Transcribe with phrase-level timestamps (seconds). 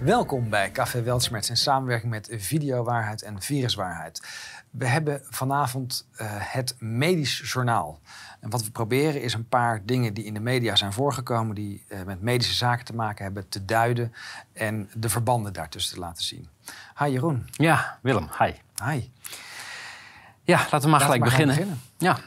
[0.00, 4.28] Welkom bij Café Weltsmerts in samenwerking met Videowaarheid en Viruswaarheid.
[4.70, 8.00] We hebben vanavond uh, het Medisch Journaal.
[8.40, 11.84] En wat we proberen is een paar dingen die in de media zijn voorgekomen, die
[11.88, 14.12] uh, met medische zaken te maken hebben, te duiden
[14.52, 16.48] en de verbanden daartussen te laten zien.
[16.98, 17.48] Hi Jeroen.
[17.52, 18.28] Ja, Willem.
[18.38, 18.52] Hi.
[18.84, 19.10] Hi.
[20.42, 21.54] Ja, laten we maar gelijk maar beginnen.
[21.54, 21.80] beginnen.
[21.98, 22.18] Ja,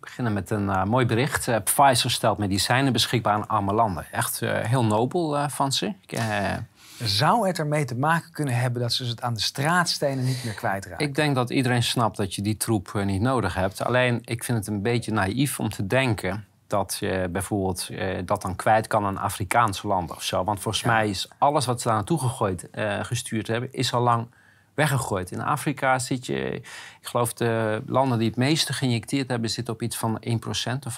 [0.00, 1.46] beginnen met een uh, mooi bericht.
[1.46, 4.12] Uh, Pfizer stelt medicijnen beschikbaar aan arme landen.
[4.12, 5.94] Echt uh, heel nobel van ze.
[6.06, 6.18] Ik,
[7.02, 10.54] zou het ermee te maken kunnen hebben dat ze het aan de straatstenen niet meer
[10.54, 11.06] kwijtraken?
[11.06, 13.84] Ik denk dat iedereen snapt dat je die troep eh, niet nodig hebt.
[13.84, 18.42] Alleen, ik vind het een beetje naïef om te denken dat je bijvoorbeeld eh, dat
[18.42, 20.44] dan kwijt kan aan Afrikaanse landen of zo.
[20.44, 24.02] Want volgens mij is alles wat ze daar naartoe gegooid, uh, gestuurd hebben, is al
[24.02, 24.26] lang
[24.76, 25.30] weggegooid.
[25.30, 26.66] In Afrika zit je, ik
[27.02, 30.96] geloof de landen die het meeste geïnjecteerd hebben, zitten op iets van 1% of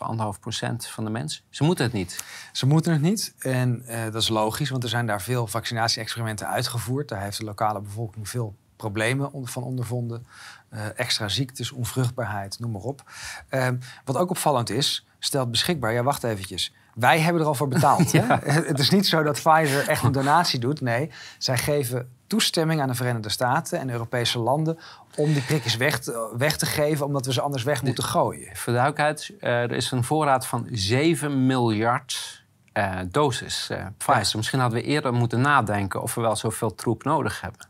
[0.60, 1.42] 1,5% van de mensen.
[1.50, 2.24] Ze moeten het niet.
[2.52, 3.34] Ze moeten het niet.
[3.38, 7.08] En uh, dat is logisch, want er zijn daar veel vaccinatie-experimenten uitgevoerd.
[7.08, 10.26] Daar heeft de lokale bevolking veel problemen van ondervonden.
[10.72, 13.02] Uh, extra ziektes, onvruchtbaarheid, noem maar op.
[13.50, 13.68] Uh,
[14.04, 16.72] wat ook opvallend is, stelt beschikbaar, ja wacht eventjes.
[16.94, 18.10] Wij hebben er al voor betaald.
[18.20, 18.40] ja.
[18.44, 20.80] Het is niet zo dat Pfizer echt een donatie doet.
[20.80, 24.78] Nee, zij geven toestemming aan de Verenigde Staten en Europese landen
[25.16, 28.56] om die prikjes weg te, weg te geven, omdat we ze anders weg moeten gooien.
[28.56, 32.42] Voor de duidelijkheid, uh, er is een voorraad van 7 miljard
[32.74, 34.36] uh, doses uh, Pfizer.
[34.36, 37.66] Misschien hadden we eerder moeten nadenken of we wel zoveel troep nodig hebben.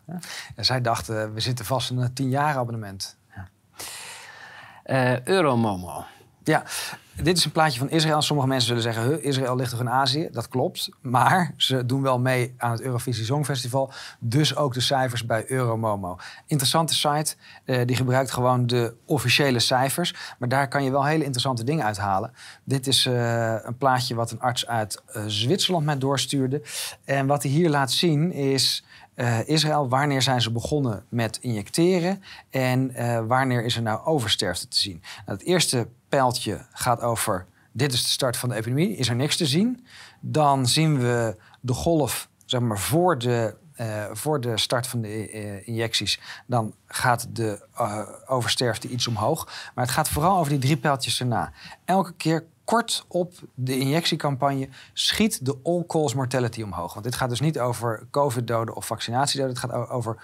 [0.56, 3.16] Ja, zij dachten, we zitten vast in een 10 jaar abonnement.
[3.34, 5.20] Ja.
[5.24, 6.04] Euromomo.
[6.44, 6.62] Ja,
[7.22, 8.22] dit is een plaatje van Israël.
[8.22, 10.28] Sommige mensen zullen zeggen, Israël ligt toch in Azië?
[10.32, 10.88] Dat klopt.
[11.00, 13.92] Maar ze doen wel mee aan het Eurovisie Songfestival.
[14.18, 16.18] Dus ook de cijfers bij Euromomo.
[16.46, 17.36] Interessante site.
[17.64, 20.14] Uh, die gebruikt gewoon de officiële cijfers.
[20.38, 22.32] Maar daar kan je wel hele interessante dingen uithalen.
[22.64, 26.62] Dit is uh, een plaatje wat een arts uit uh, Zwitserland mij doorstuurde.
[27.04, 28.84] En wat hij hier laat zien is...
[29.44, 32.92] Israël, wanneer zijn ze begonnen met injecteren en
[33.26, 35.02] wanneer is er nou oversterfte te zien?
[35.26, 37.46] Nou, het eerste pijltje gaat over
[37.78, 39.86] dit is de start van de epidemie, is er niks te zien.
[40.20, 45.32] Dan zien we de golf zeg maar, voor, de, uh, voor de start van de
[45.32, 46.20] uh, injecties.
[46.46, 49.44] Dan gaat de uh, oversterfte iets omhoog.
[49.74, 51.52] Maar het gaat vooral over die drie pijltjes erna.
[51.84, 56.92] Elke keer kort op de injectiecampagne schiet de all-cause mortality omhoog.
[56.92, 59.56] Want dit gaat dus niet over covid-doden of vaccinatiedoden.
[59.56, 60.16] Het gaat over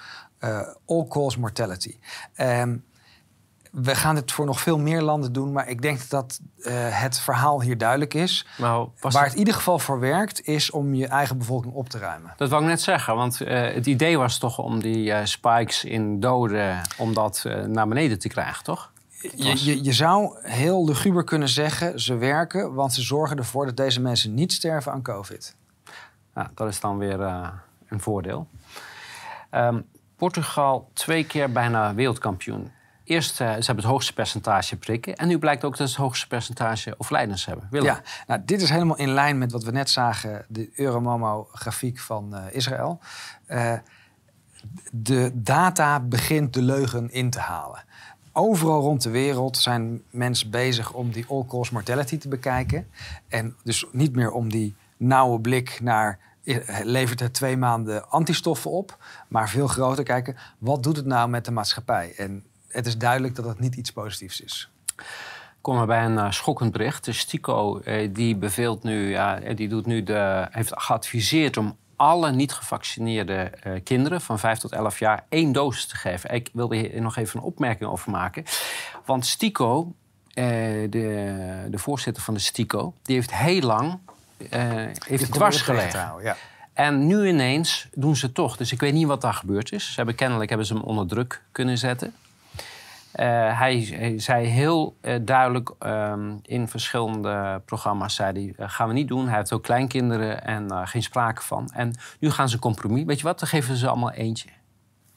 [0.86, 1.98] all-cause mortality.
[2.36, 2.84] Um,
[3.74, 7.18] we gaan dit voor nog veel meer landen doen, maar ik denk dat uh, het
[7.18, 8.46] verhaal hier duidelijk is.
[8.58, 11.98] Nou, Waar het in ieder geval voor werkt, is om je eigen bevolking op te
[11.98, 12.34] ruimen.
[12.36, 15.84] Dat wou ik net zeggen, want uh, het idee was toch om die uh, spikes
[15.84, 18.92] in doden, om dat naar beneden te krijgen, toch?
[19.36, 23.76] Je, je, je, zou heel luguber kunnen zeggen, ze werken, want ze zorgen ervoor dat
[23.76, 25.56] deze mensen niet sterven aan COVID.
[26.34, 27.20] Ja, dat is dan weer
[27.88, 28.46] een voordeel.
[29.50, 29.86] Um,
[30.16, 32.70] Portugal twee keer bijna wereldkampioen.
[33.04, 35.16] Eerst uh, ze hebben het hoogste percentage prikken.
[35.16, 37.68] En nu blijkt ook dat ze het hoogste percentage overlijdens hebben.
[37.70, 40.44] Ja, nou, dit is helemaal in lijn met wat we net zagen.
[40.48, 43.00] De Euromomo-grafiek van uh, Israël.
[43.48, 43.72] Uh,
[44.92, 47.84] de data begint de leugen in te halen.
[48.32, 52.86] Overal rond de wereld zijn mensen bezig om die all-cause mortality te bekijken.
[53.28, 56.18] En dus niet meer om die nauwe blik naar
[56.82, 59.04] levert het twee maanden antistoffen op.
[59.28, 62.14] Maar veel groter kijken, wat doet het nou met de maatschappij?
[62.16, 62.44] En
[62.74, 64.68] het is duidelijk dat het niet iets positiefs is.
[65.60, 67.04] Komen we bij een uh, schokkend bericht.
[67.04, 71.76] De STICO uh, die beveelt nu, ja, eh, die doet nu de, heeft geadviseerd om
[71.96, 73.52] alle niet gevaccineerde
[73.84, 76.30] kinderen van 5 tot 11 jaar één dosis te geven.
[76.30, 78.44] Ik wilde hier nog even een opmerking over maken.
[79.04, 79.94] Want STICO,
[80.34, 80.88] de,
[81.70, 83.98] de voorzitter van de STICO, die heeft heel lang
[85.06, 86.12] heeft dwars gelegen.
[86.22, 86.36] Ja.
[86.72, 88.56] En nu ineens doen ze het toch.
[88.56, 89.86] Dus ik weet niet wat daar gebeurd is.
[89.86, 92.14] Ze hebben, kennelijk hebben ze hem onder druk kunnen zetten.
[93.20, 98.94] Uh, hij, zei heel uh, duidelijk um, in verschillende programma's: zei hij, uh, gaan we
[98.94, 99.28] niet doen.
[99.28, 101.70] Hij heeft ook kleinkinderen en geen sprake van.
[101.72, 103.04] En nu gaan ze compromis.
[103.04, 103.38] Weet je wat?
[103.38, 104.48] Dan geven ze allemaal eentje.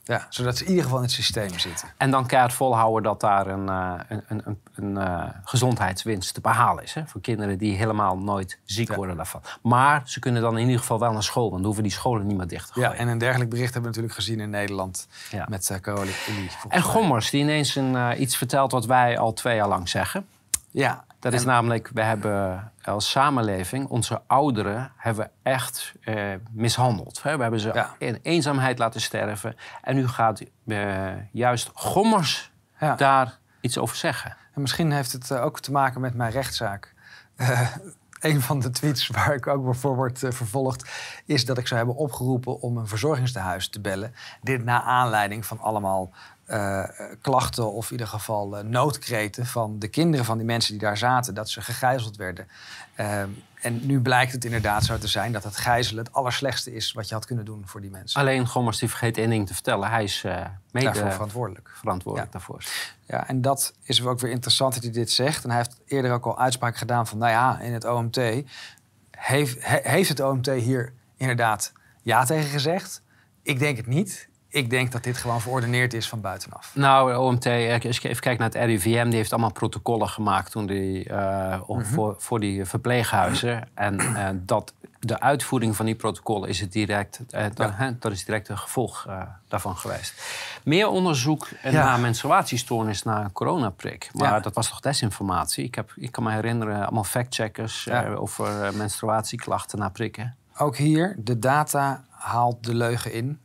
[0.07, 1.88] Ja, zodat ze in ieder geval in het systeem zitten.
[1.98, 6.83] En dan keihard volhouden dat daar een, uh, een, een, een, uh, gezondheidswinst te behalen
[6.83, 6.94] is.
[6.94, 7.07] Hè?
[7.07, 9.42] Voor kinderen die helemaal nooit ziek worden daarvan.
[9.62, 11.44] Maar ze kunnen dan in ieder geval wel naar school.
[11.44, 12.92] Want dan hoeven die scholen niet meer dicht te gooien.
[12.92, 15.07] Ja, en een dergelijk bericht hebben we natuurlijk gezien in Nederland.
[15.31, 15.45] Ja.
[15.50, 15.98] Met uh,
[16.69, 20.25] En Gommers, die ineens een, iets vertelt wat wij al twee jaar lang zeggen.
[20.71, 27.21] Ja, dat is namelijk, we hebben als samenleving onze ouderen hebben echt eh, mishandeld.
[27.21, 29.55] We hebben ze in eenzaamheid laten sterven.
[29.81, 32.95] En nu gaat eh, juist Gommers ja.
[32.95, 34.35] daar iets over zeggen.
[34.53, 36.93] En misschien heeft het uh, ook te maken met mijn rechtszaak.
[38.19, 40.89] een van de tweets waar ik ook voor word uh, vervolgd,
[41.25, 44.13] is dat ik zou hebben opgeroepen om een verzorgingstehuis te bellen.
[44.41, 46.11] Dit na aanleiding van allemaal
[46.47, 46.83] uh,
[47.21, 50.97] klachten of in ieder geval uh, noodkreten van de kinderen van die mensen die daar
[50.97, 52.47] zaten, dat ze gegijzeld werden.
[52.95, 53.29] Ehm,
[53.61, 57.07] en nu blijkt het inderdaad zo te zijn dat het gijzelen het allerslechtste is wat
[57.07, 58.21] je had kunnen doen voor die mensen.
[58.21, 59.89] Alleen Gommers die vergeet één ding te vertellen.
[59.89, 60.21] Hij is
[60.71, 61.69] mede daarvoor verantwoordelijk.
[61.73, 62.63] verantwoordelijk daarvoor.
[63.05, 65.43] Ja, en dat is ook weer interessant dat hij dit zegt.
[65.43, 68.19] En hij heeft eerder ook al uitspraak gedaan van, nou ja, in het OMT
[69.11, 71.71] heeft, heeft het OMT hier inderdaad
[72.01, 73.01] ja tegen gezegd.
[73.41, 74.29] Ik denk het niet.
[74.49, 76.71] Ik denk dat dit gewoon verordeneerd is van buitenaf.
[76.75, 77.45] Nou, OMT,
[77.85, 81.53] als ik even kijk naar het RIVM, die heeft allemaal protocollen gemaakt toen die, uh,
[81.53, 81.85] mm -hmm.
[81.85, 83.67] voor, voor die verpleeghuizen.
[83.73, 87.95] En uh, dat de uitvoering van die protocollen is het direct, uh, ja.
[87.99, 89.07] dat is direct een gevolg
[89.47, 90.21] daarvan geweest.
[90.63, 91.71] Meer onderzoek ja.
[91.71, 94.09] naar menstruatiestoornis na een coronaprik.
[94.13, 94.39] Maar ja.
[94.39, 95.63] dat was toch desinformatie?
[95.65, 100.35] Ik, heb, ik kan me herinneren, allemaal factcheckers over menstruatieklachten na prikken.
[100.57, 103.39] Ook hier, de data haalt de leugen in.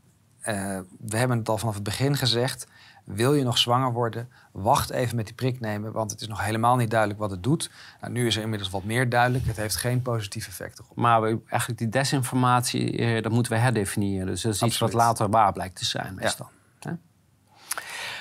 [0.48, 2.66] Uh, we hebben het al vanaf het begin gezegd.
[3.04, 4.28] Wil je nog zwanger worden?
[4.52, 7.42] Wacht even met die prik nemen, want het is nog helemaal niet duidelijk wat het
[7.42, 7.70] doet.
[8.00, 9.46] Nou, nu is er inmiddels wat meer duidelijk.
[9.46, 10.96] Het heeft geen positief effect erop.
[10.96, 14.26] Maar we, eigenlijk die desinformatie, eh, dat moeten we herdefiniëren.
[14.26, 14.72] Dus dat is Absoluut.
[14.72, 16.46] iets wat later waar blijkt te zijn meestal.
[16.46, 16.52] Ja.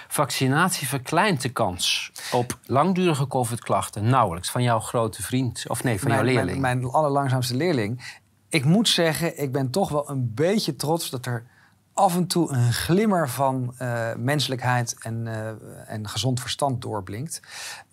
[0.07, 4.51] Vaccinatie verkleint de kans op langdurige COVID-klachten nauwelijks.
[4.51, 6.61] Van jouw grote vriend, of nee, van mijn, jouw leerling.
[6.61, 8.19] Mijn, mijn allerlangzaamste leerling.
[8.49, 11.45] Ik moet zeggen, ik ben toch wel een beetje trots dat er
[11.93, 15.47] af en toe een glimmer van uh, menselijkheid en, uh,
[15.87, 17.41] en gezond verstand doorblinkt.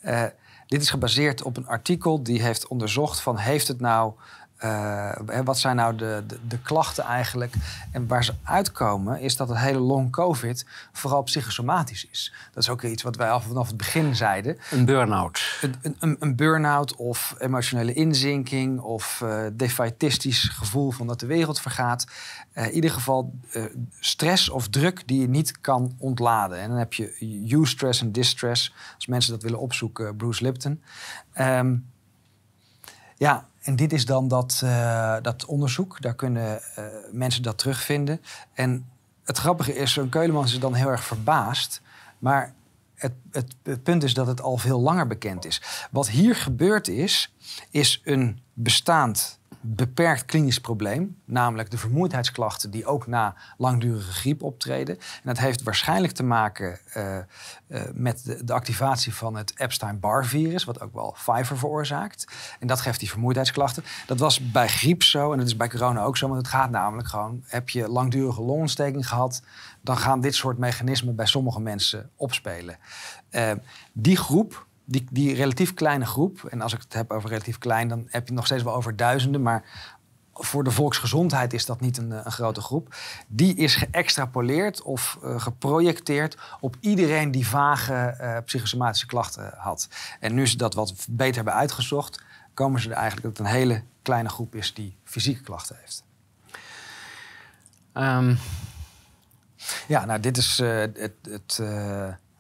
[0.04, 0.24] Uh,
[0.66, 4.12] dit is gebaseerd op een artikel die heeft onderzocht van heeft het nou
[4.64, 5.12] uh,
[5.44, 7.54] wat zijn nou de, de, de, klachten eigenlijk?
[7.92, 12.34] En waar ze uitkomen is dat het hele long covid vooral psychosomatisch is.
[12.52, 14.58] Dat is ook iets wat wij al vanaf het begin zeiden.
[14.70, 15.58] Een burn-out.
[15.60, 21.60] Een, een, een burn-out of emotionele inzinking of uh, defaitistisch gevoel van dat de wereld
[21.60, 22.06] vergaat.
[22.54, 23.34] Uh, in ieder geval
[24.00, 26.58] stress of druk die je niet kan ontladen.
[26.58, 28.74] En dan heb je eustress en distress.
[28.94, 30.82] Als mensen dat willen opzoeken, Bruce Lipton.
[31.40, 31.86] Um,
[33.18, 36.00] ja, en dit is dan dat, uh, dat onderzoek.
[36.00, 38.20] Daar kunnen uh, mensen dat terugvinden.
[38.52, 38.88] En
[39.24, 41.80] het grappige is, zo'n Keulemans is dan heel erg verbaasd.
[42.18, 42.54] Maar
[42.94, 45.62] het, het, punt is dat het al veel langer bekend is.
[45.90, 47.34] Wat hier gebeurd is,
[47.70, 54.94] is een bestaand beperkt klinisch probleem, namelijk de vermoeidheidsklachten die ook na langdurige griep optreden.
[54.98, 57.16] En dat heeft waarschijnlijk te maken uh,
[57.68, 62.26] uh, met de, de, activatie van het Epstein-Barr-virus, wat ook wel Pfizer veroorzaakt.
[62.60, 63.84] En dat geeft die vermoeidheidsklachten.
[64.06, 66.70] Dat was bij griep zo en dat is bij corona ook zo, want het gaat
[66.70, 69.42] namelijk gewoon, heb je langdurige longontsteking gehad,
[69.80, 72.78] dan gaan dit soort mechanismen bij sommige mensen opspelen.
[73.30, 73.52] Uh,
[73.92, 77.88] die groep, die, die relatief kleine groep, en als ik het heb over relatief klein,
[77.88, 79.64] dan heb je het nog steeds wel over duizenden, maar
[80.32, 82.94] voor de volksgezondheid is dat niet een, een grote groep.
[83.26, 89.88] Die is geëxtrapoleerd of uh, geprojecteerd op iedereen die vage uh, psychosomatische klachten had.
[90.20, 92.22] En nu ze dat wat beter hebben uitgezocht,
[92.54, 96.04] komen ze er eigenlijk dat het een hele kleine groep is die fysieke klachten heeft.
[97.94, 98.38] Um.
[99.88, 101.16] Ja, nou, dit is uh, het.
[101.22, 101.60] het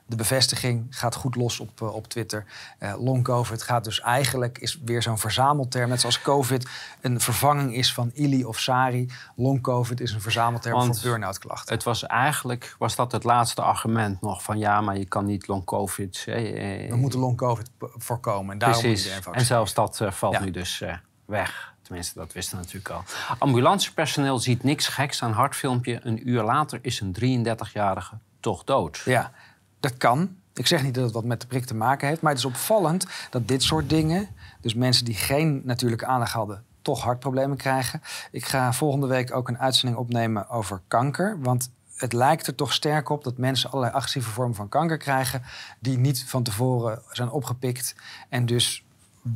[0.08, 2.44] de bevestiging gaat goed los op, uh, op Twitter.
[2.80, 5.88] Uh, long COVID gaat dus eigenlijk, is weer zo'n verzamelterm.
[5.88, 6.68] Net zoals COVID
[7.00, 9.12] een vervanging is van ILI of SARI.
[9.36, 11.74] Long COVID is een verzamelterm Want voor burn-out klachten.
[11.74, 15.46] Het was eigenlijk, was dat het laatste argument nog van ja, maar je kan niet
[15.46, 16.24] long COVID.
[16.26, 18.52] Eh, We moeten long COVID voorkomen.
[18.52, 19.20] En daarom Precies.
[19.32, 20.40] En zelfs dat uh, valt ja.
[20.40, 20.82] nu dus
[21.24, 21.74] weg.
[21.82, 23.02] Tenminste, dat wisten we natuurlijk al.
[23.38, 26.00] Ambulancepersoneel ziet niks geks aan hartfilmpje.
[26.02, 29.02] Een uur later is een 33-jarige toch dood.
[29.04, 29.32] Ja,
[29.80, 30.36] dat kan.
[30.54, 32.46] Ik zeg niet dat het wat met de prik te maken heeft, maar het is
[32.46, 34.28] opvallend dat dit soort dingen,
[34.60, 38.02] dus mensen die geen natuurlijke aandacht hadden, toch hartproblemen krijgen.
[38.30, 42.72] Ik ga volgende week ook een uitzending opnemen over kanker, want het lijkt er toch
[42.72, 45.42] sterk op dat mensen allerlei agressieve vormen van kanker krijgen
[45.78, 47.94] die niet van tevoren zijn opgepikt
[48.28, 48.84] en dus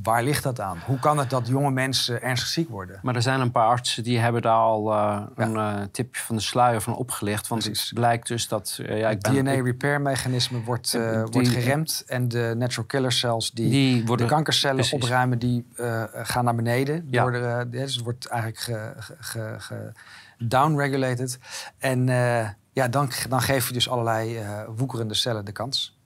[0.03, 0.79] Waar ligt dat aan?
[0.87, 2.99] Hoe kan het dat jonge mensen ernstig ziek worden?
[3.03, 5.45] Maar er zijn een paar artsen die hebben daar al uh, ja.
[5.45, 7.49] een uh, tipje van de sluier van opgelicht.
[7.49, 7.85] Want Precies.
[7.85, 8.79] het blijkt dus dat...
[8.81, 10.99] Uh, ja, het DNA-repair-mechanisme wordt,
[11.31, 12.05] wordt geremd.
[12.07, 15.03] En de natural killer cells die, die worden, de kankercellen precies.
[15.03, 15.39] opruimen...
[15.39, 15.67] die
[16.13, 17.07] gaan naar beneden.
[17.11, 17.23] Ja.
[17.23, 19.93] Door de, dus het wordt eigenlijk ge, ge, ge,
[20.39, 21.39] downregulated.
[21.79, 22.07] En
[22.73, 24.39] ja, dan, dan geef je dus allerlei
[24.77, 26.01] woekerende cellen de kans.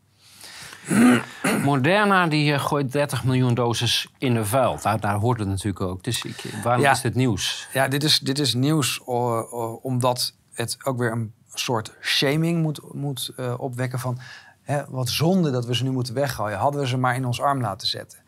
[1.65, 4.79] Moderna die uh, gooit 30 miljoen doses in de vuil.
[4.83, 6.05] Daar, daar hoort het natuurlijk ook.
[6.05, 6.91] Dus ik, waarom ja.
[6.91, 7.69] is dit nieuws?
[7.73, 12.62] Ja, dit is, dit is nieuws uh, uh, omdat het ook weer een soort shaming
[12.62, 14.19] moet, moet opwekken van...
[14.62, 16.59] Hè, wat zonde dat we ze nu moeten weggooien.
[16.59, 18.19] Hadden we ze maar in ons arm laten zetten.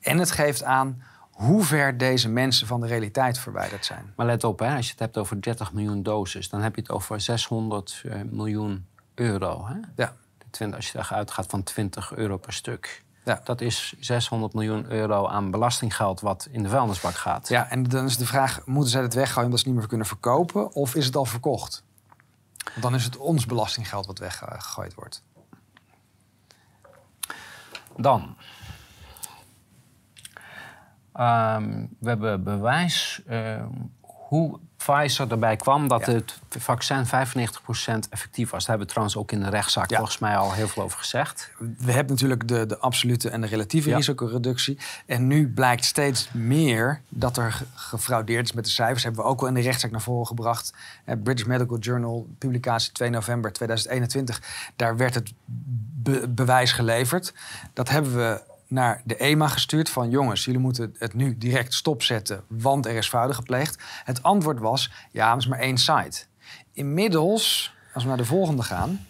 [0.00, 1.02] en het geeft aan
[1.40, 4.12] hoe ver deze mensen van de realiteit verwijderd zijn.
[4.16, 6.80] Maar let op, hè, als je het hebt over 30 miljoen doses, dan heb je
[6.80, 9.66] het over 600 uh, miljoen euro.
[9.66, 9.74] Hè?
[9.96, 10.14] Ja.
[10.74, 13.04] Als je uitgaat van 20 euro per stuk.
[13.24, 13.40] Ja.
[13.44, 17.48] Dat is 600 miljoen euro aan belastinggeld wat in de vuilnisbak gaat.
[17.48, 20.06] Ja, en dan is de vraag, moeten zij het weggooien omdat ze niet meer kunnen
[20.06, 20.72] verkopen?
[20.72, 21.84] Of is het al verkocht?
[22.64, 25.22] Want dan is het ons belastinggeld wat weggegooid wordt.
[27.96, 28.36] Dan.
[31.14, 37.08] Um, we hebben bewijs um, hoe Pfizer erbij kwam dat het vaccin 95%
[38.10, 38.60] effectief was.
[38.60, 41.50] Daar hebben we trouwens ook in de rechtszaak volgens mij al heel veel over gezegd.
[41.78, 44.78] We hebben natuurlijk de, de absolute en de relatieve risicoreductie.
[45.06, 49.02] En nu blijkt steeds meer dat er gefraudeerd is met de cijfers.
[49.02, 50.74] Hebben we ook al in de rechtszaak naar voren gebracht.
[51.22, 54.42] British Medical Journal, publicatie 2 november 2021.
[54.76, 55.32] Daar werd het
[56.34, 57.34] bewijs geleverd.
[57.72, 62.44] Dat hebben we naar de EMA gestuurd van jongens, jullie moeten het nu direct stopzetten,
[62.48, 63.82] want er is fraude gepleegd.
[64.04, 66.24] Het antwoord was ja, maar is maar één site.
[66.72, 69.06] Inmiddels, als we naar de volgende gaan,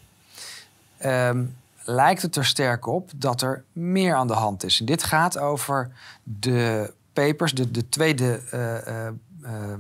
[0.97, 1.45] ehm,
[1.85, 4.81] lijkt het er sterk op dat er meer aan de hand is.
[4.81, 5.91] En dit gaat over
[6.23, 9.75] de papers, de, de tweede uh, uh,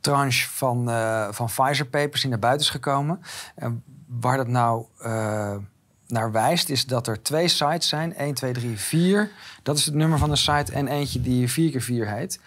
[0.00, 0.88] tranche van,
[1.34, 3.22] van Pfizer papers die naar buiten is gekomen.
[3.54, 4.86] En waar dat nou
[6.06, 8.16] naar wijst, is dat er twee sites zijn.
[8.16, 9.30] 1, 2, 3, 4.
[9.62, 10.72] Dat is het nummer van de site.
[10.72, 12.40] En eentje die 4x4 heet.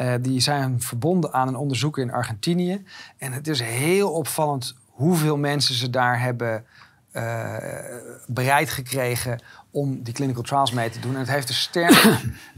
[0.00, 2.84] Uh, die zijn verbonden aan een onderzoeker in Argentinië.
[3.18, 6.64] En het is heel opvallend hoeveel mensen ze daar hebben
[7.12, 7.56] uh,
[8.26, 9.40] bereid gekregen
[9.70, 11.12] om die clinical trials mee te doen.
[11.12, 12.04] En het heeft dus sterk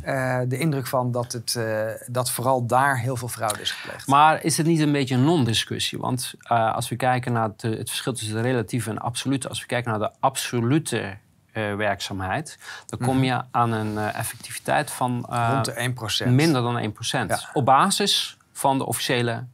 [0.05, 4.07] uh, de indruk van dat, het, uh, dat vooral daar heel veel fraude is gepleegd.
[4.07, 5.99] Maar is het niet een beetje een non-discussie?
[5.99, 9.49] Want als we kijken naar het, het, verschil tussen de relatieve en absolute...
[9.49, 11.17] als we kijken naar de absolute
[11.53, 12.59] werkzaamheid...
[12.87, 13.25] dan kom mhm.
[13.25, 15.27] je aan een effectiviteit van...
[15.29, 16.29] Rond de 1%.
[16.29, 16.93] Minder dan 1%.
[17.11, 17.39] Ja.
[17.53, 19.45] Op basis van de officiële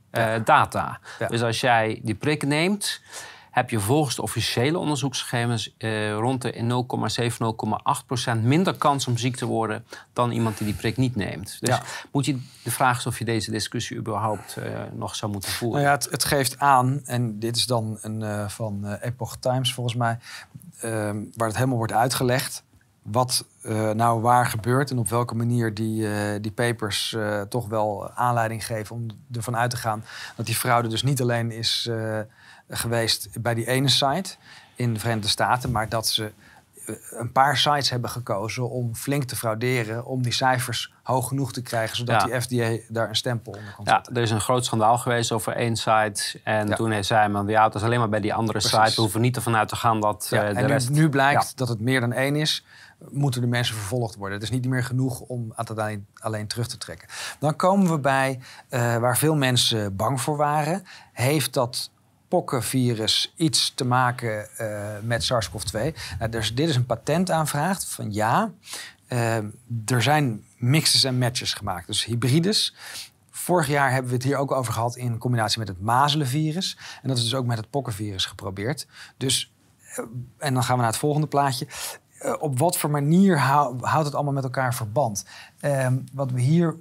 [0.45, 0.99] data.
[1.28, 3.00] Dus als jij die prik neemt
[3.58, 7.36] heb je volgens de officiële onderzoeksgegevens eh, rond de 0,7,
[8.00, 11.56] 0,8 procent minder kans om ziek te worden dan iemand die die prik niet neemt.
[11.60, 11.78] Dus
[12.12, 15.82] moet je, de vraag is of je deze discussie überhaupt uh, nog zou moeten voeren.
[15.82, 19.36] Nou ja, het, het, geeft aan, en dit is dan een, uh, van uh, Epoch
[19.36, 20.18] Times volgens mij,
[20.80, 22.62] ehm, waar het helemaal wordt uitgelegd
[23.10, 27.68] wat uh, nou waar gebeurt en op welke manier die, uh, die papers uh, toch
[27.68, 30.04] wel aanleiding geven om ervan uit te gaan
[30.36, 31.90] dat die fraude dus niet alleen is
[32.68, 34.36] geweest bij die ene site
[34.74, 36.32] in de Verenigde Staten, maar dat ze
[36.86, 41.52] eh, een paar sites hebben gekozen om flink te frauderen, om die cijfers hoog genoeg
[41.52, 44.14] te krijgen, zodat die FDA daar een stempel onder kan zetten.
[44.14, 46.40] Ja, er is een groot schandaal geweest over één site.
[46.44, 48.92] En toen zei men, ja, het is alleen maar bij die andere site.
[48.94, 50.90] We hoeven niet ervan uit te gaan dat uh, de en rest...
[50.90, 52.64] nu, nu blijkt dat het meer dan één is,
[53.11, 54.38] moeten de mensen vervolgd worden.
[54.38, 57.09] Het is niet meer genoeg om het alleen, terug te trekken.
[57.38, 58.40] Dan komen we bij
[58.71, 60.83] uh, waar veel mensen bang voor waren.
[61.12, 61.90] Heeft dat
[62.28, 65.78] pokkenvirus iets te maken uh, met SARS-CoV-2?
[66.19, 68.52] Nou, dus dit is een patentaanvraag van ja.
[69.09, 69.37] Uh,
[69.87, 72.75] er zijn mixes en matches gemaakt, dus hybrides.
[73.31, 76.78] Vorig jaar hebben we het hier ook over gehad in combinatie met het mazelenvirus.
[77.02, 78.87] En dat is dus ook met het pokkenvirus geprobeerd.
[79.17, 79.52] Dus,
[80.38, 81.67] en dan gaan we naar het volgende plaatje.
[82.38, 85.25] Op wat voor manier hou, houdt het allemaal met elkaar verband?
[85.60, 86.76] Ehm, wat we hier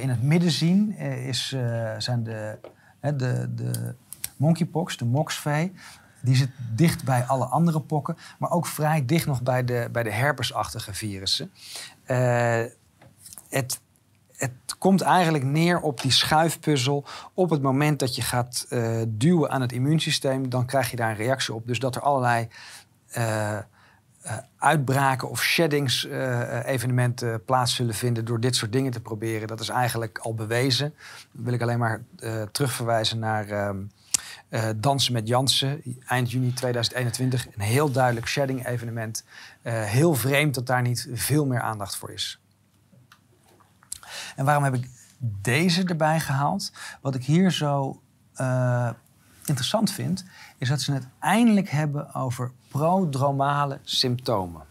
[0.00, 1.56] in het midden zien, is,
[1.98, 2.58] zijn de,
[3.00, 3.94] de, de
[4.36, 5.72] monkeypox, de moxvee.
[6.20, 10.02] Die zit dicht bij alle andere pokken, maar ook vrij dicht nog bij de, bij
[10.02, 11.52] de herpesachtige virussen.
[13.48, 13.80] Het,
[14.36, 17.04] het komt eigenlijk neer op die schuifpuzzel.
[17.34, 18.66] Op het moment dat je gaat
[19.08, 21.66] duwen aan het immuunsysteem, dan krijg je daar een reactie op.
[21.66, 22.48] Dus dat er allerlei
[24.58, 29.48] uitbraken of sheddings-evenementen plaats zullen vinden door dit soort dingen te proberen.
[29.48, 30.94] Dat is eigenlijk al bewezen.
[31.32, 32.02] Dan wil ik alleen maar
[32.52, 33.76] terugverwijzen naar ehm,
[34.52, 37.46] uh, Dansen met Jansen, eind juni 2021.
[37.46, 39.24] Een heel duidelijk shedding-evenement.
[39.62, 42.40] Uh, heel vreemd dat daar niet veel meer aandacht voor is.
[44.36, 44.88] En waarom heb ik
[45.18, 46.72] deze erbij gehaald?
[47.00, 48.02] Wat ik hier zo
[48.40, 48.90] uh,
[49.44, 50.24] interessant vind,
[50.62, 54.62] is dat ze het eindelijk hebben over prodromale symptomen.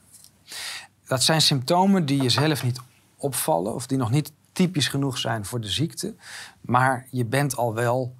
[1.08, 2.80] Dat zijn symptomen die jezelf niet
[3.18, 6.16] opvallen of die nog niet typisch genoeg zijn voor de ziekte,
[6.62, 8.16] maar je bent al wel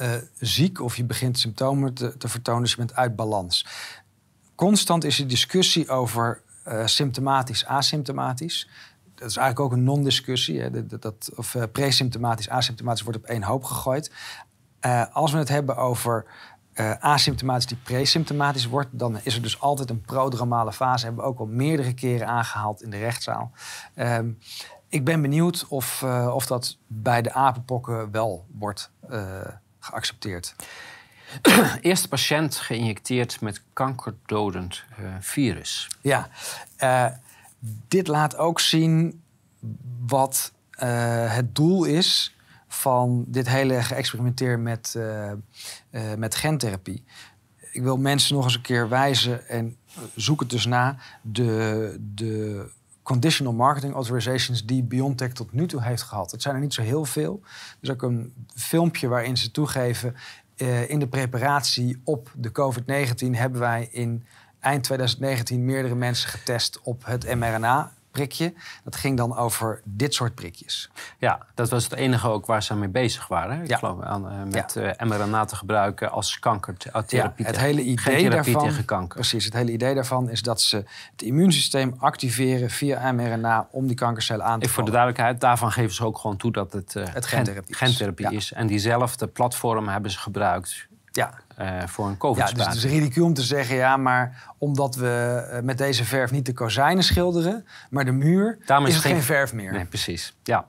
[0.00, 3.66] uh, ziek of je begint symptomen te, te, vertonen, dus je bent uit balans.
[4.54, 8.68] Constant is er discussie over uh, symptomatisch, asymptomatisch.
[9.14, 10.88] Dat is eigenlijk ook een non-discussie.
[11.36, 14.10] Of uh, presymptomatisch, asymptomatisch wordt op één hoop gegooid.
[15.12, 16.26] als we het hebben over
[17.00, 21.04] asymptomatisch die presymptomatisch wordt, dan is er dus altijd een prodromale fase.
[21.04, 23.52] Hebben we ook al meerdere keren aangehaald in de rechtszaal.
[23.96, 24.38] Um,
[24.90, 29.40] ik ben benieuwd of, uh, of dat bij de apenpokken wel wordt uh,
[29.78, 30.54] geaccepteerd.
[31.80, 35.88] Eerste patiënt geïnjecteerd met kankerdodend uh, virus.
[36.00, 36.28] Ja,
[37.88, 39.22] dit laat ook zien
[40.06, 40.52] wat
[41.34, 42.34] het doel is
[42.72, 44.98] van dit hele geëxperimenteer met,
[46.16, 47.04] met gentherapie.
[47.72, 49.76] Ik wil mensen nog eens een keer wijzen en
[50.14, 50.96] zoek het dus na.
[51.22, 52.66] De, de
[53.02, 56.30] conditional marketing authorizations die BioNTech tot nu toe heeft gehad.
[56.30, 57.40] Het zijn er niet zo heel veel.
[57.44, 60.14] Er is ook een filmpje waarin ze toegeven...
[60.56, 64.24] Uh, in de preparatie op de COVID-19 hebben wij in
[64.60, 68.54] eind 2019 meerdere mensen getest op het mRNA prikje.
[68.84, 70.90] Dat ging dan over dit soort prikjes.
[71.18, 73.64] Ja, dat was het enige ook waar ze mee bezig waren.
[73.64, 74.82] Ik geloof aan, uh, met ja.
[74.82, 77.18] uh, eh, mRNA te gebruiken als kankertherapie.
[77.18, 79.14] Ja, het hele idee daarvan, tegen kanker.
[79.14, 80.76] Precies, het hele idee daarvan is dat ze
[81.10, 84.74] het immuunsysteem activeren via mRNA om die kankercellen aan te vallen.
[84.74, 88.30] Voor de duidelijkheid, daarvan geven ze ook gewoon toe dat het, uh, het gentherapie, gentherapie
[88.30, 88.52] is.
[88.52, 91.34] En diezelfde platform hebben ze gebruikt ja.
[91.60, 94.94] Uh, voor een covid Ja, dus het is ridicuul om te zeggen, ja, maar omdat
[94.94, 99.02] we uh, met deze verf niet de kozijnen schilderen, maar de muur, Daarom is, het
[99.02, 99.72] geen, geen verf meer.
[99.72, 100.36] Nee, precies.
[100.42, 100.68] Ja.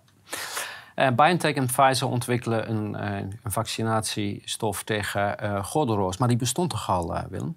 [0.95, 3.03] Uh, BioNTech en Pfizer ontwikkelen een,
[3.43, 6.17] een vaccinatiestof tegen gordelroos.
[6.17, 7.55] Maar die bestond toch al, Willem?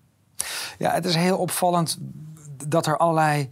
[0.79, 1.99] Ja, het is heel opvallend
[2.67, 3.51] dat er allerlei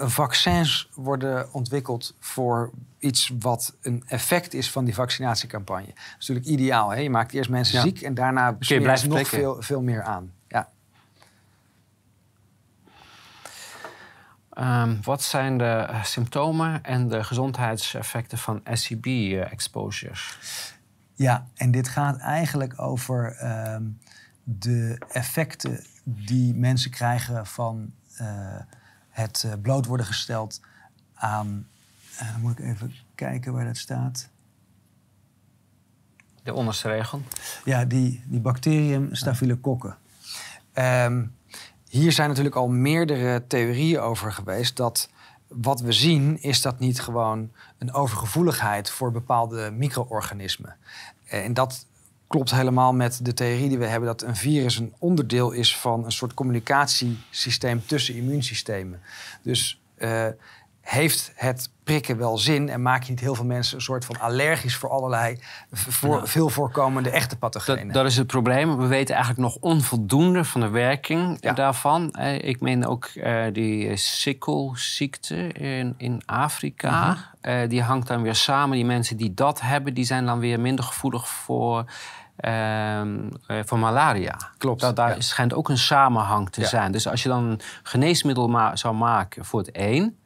[0.00, 2.70] vaccins worden ontwikkeld voor
[3.04, 5.86] iets wat een effect is van die vaccinatiecampagne.
[5.86, 6.90] Dat is natuurlijk ideaal.
[6.90, 7.00] Hè?
[7.00, 10.32] Je maakt eerst mensen ziek en daarna besmeer je nog veel, veel meer aan.
[10.48, 10.68] Ja.
[14.82, 20.38] Um, wat zijn de eh, symptomen en de gezondheidseffecten van SCB-exposures?
[21.14, 23.36] ja, en dit gaat eigenlijk over
[23.74, 23.98] um,
[24.42, 28.26] de effecten die mensen krijgen van uh,
[29.10, 30.60] het bloot worden gesteld
[31.14, 31.66] aan
[32.22, 34.28] uh, dan moet ik even kijken waar dat staat.
[36.42, 37.22] De onderste regel?
[37.64, 39.92] Ja, die, die bacterium staphylococcus.
[40.74, 41.34] Um,
[41.88, 45.08] hier zijn natuurlijk al meerdere theorieën over geweest dat
[45.48, 50.76] wat we zien is dat niet gewoon een overgevoeligheid voor bepaalde micro-organismen.
[51.24, 51.86] En dat
[52.26, 56.04] klopt helemaal met de theorie die we hebben dat een virus een onderdeel is van
[56.04, 59.00] een soort communicatiesysteem tussen immuunsystemen.
[59.42, 60.26] Dus uh,
[60.80, 64.20] heeft het prikken wel zin en maak je niet heel veel mensen een soort van
[64.20, 65.38] allergisch voor allerlei
[65.72, 67.86] voor, veel voorkomende echte pathogenen.
[67.86, 68.76] Dat, dat, is het probleem.
[68.76, 72.16] We weten eigenlijk nog onvoldoende van de werking daarvan.
[72.40, 77.10] Ik meen ook uh, die sikkelziekte in, in Afrika.
[77.10, 77.18] Mhm.
[77.40, 78.76] Eh, die hangt dan weer samen.
[78.76, 81.84] Die mensen die dat hebben, die zijn dan weer minder gevoelig voor.
[82.40, 83.00] Uh,
[83.64, 84.36] voor malaria.
[84.58, 84.80] Klopt.
[84.80, 86.92] Dat, daar schijnt ook een samenhang te zijn.
[86.92, 90.16] Dus als je dan een geneesmiddel ma zou maken voor het een,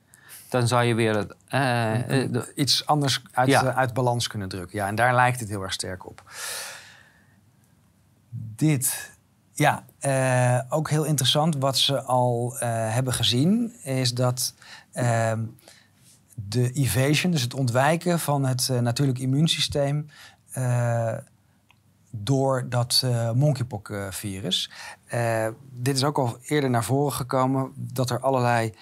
[0.49, 4.79] dan zou je weer het, uh, iets anders uit, uit balans kunnen drukken.
[4.79, 6.23] Ja, en daar lijkt het heel erg sterk op.
[8.31, 9.11] Dit,
[9.53, 11.57] ja, uh, ook heel interessant.
[11.57, 14.55] Wat ze al hebben gezien, is dat
[14.93, 15.45] ehm,
[16.35, 20.11] de evasion, dus het ontwijken van het natuurlijk immuunsysteem
[22.11, 24.71] door dat uh, monkeypox-virus.
[25.71, 28.75] dit is ook al eerder naar voren gekomen dat er allerlei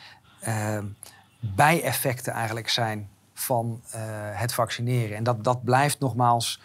[1.54, 4.00] bijeffecten eigenlijk zijn van uh,
[4.32, 5.16] het vaccineren.
[5.16, 6.60] En dat, dat blijft nogmaals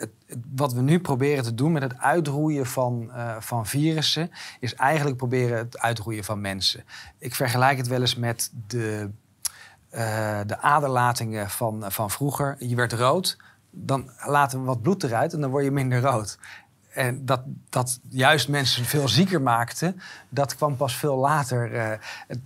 [0.00, 0.10] het,
[0.54, 4.30] wat we nu proberen te doen met het uitroeien van, uh, van virussen,
[4.60, 6.84] is eigenlijk proberen het uitroeien van mensen.
[7.18, 9.10] Ik vergelijk het wel eens met de,
[9.92, 12.56] uh, de aderlatingen van, van vroeger.
[12.58, 13.36] Je werd rood,
[13.70, 16.38] dan laten we wat bloed eruit en dan word je minder rood.
[16.90, 19.94] En dat, dat juist mensen veel zieker maakte,
[20.28, 21.74] dat kwam pas veel later.
[21.74, 21.90] Uh,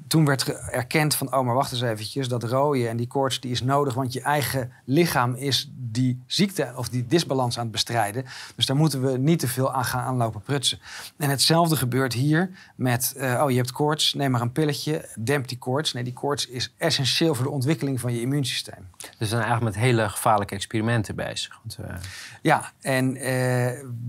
[0.06, 3.50] toen werd erkend van, oh maar wacht eens eventjes, dat rode en die koorts die
[3.50, 8.24] is nodig, want je eigen lichaam is die ziekte of die disbalans aan het bestrijden.
[8.56, 10.78] Dus daar moeten we niet te veel aan gaan aanlopen prutsen.
[11.16, 15.48] En hetzelfde gebeurt hier met, uh, oh je hebt koorts, neem maar een pilletje, demp
[15.48, 15.92] die koorts.
[15.92, 18.88] Nee, die koorts is essentieel voor de ontwikkeling van je immuunsysteem.
[18.96, 21.60] Dus we zijn eigenlijk met hele gevaarlijke experimenten bezig.
[21.62, 21.96] Want, uh...
[22.42, 23.18] Ja, en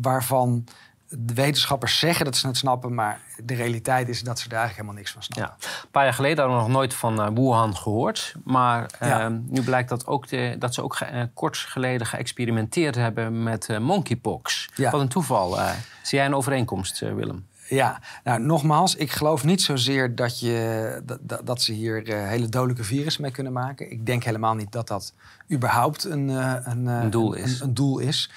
[0.02, 0.66] waar waarvan
[1.10, 4.76] de wetenschappers zeggen dat ze het snappen, maar de realiteit is dat ze daar eigenlijk
[4.76, 5.56] helemaal niks van snappen.
[5.60, 5.68] Ja.
[5.84, 8.36] Een paar jaar geleden hadden we nog nooit van uh, Wuhan gehoord.
[8.44, 13.44] Maar uh, nu blijkt dat, ook de, dat ze ook uh, kort geleden geëxperimenteerd hebben
[13.44, 14.70] met uh, monkeypox.
[14.76, 14.92] Ja.
[14.92, 15.58] Wat een toeval.
[16.02, 17.48] zie jij een overeenkomst, Willem?
[17.68, 22.84] Ja, nou nogmaals, ik geloof niet zozeer dat, je, dat, dat ze hier hele dodelijke
[22.84, 23.92] virussen mee kunnen maken.
[23.92, 25.14] Ik denk helemaal niet dat dat
[25.52, 27.60] überhaupt een, een, een doel is.
[27.60, 28.32] Een, een doel is.